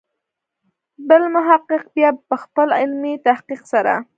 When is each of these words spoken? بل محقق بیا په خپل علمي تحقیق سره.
بل 1.09 1.21
محقق 1.35 1.83
بیا 1.95 2.09
په 2.29 2.35
خپل 2.43 2.67
علمي 2.79 3.13
تحقیق 3.27 3.61
سره. 3.71 3.93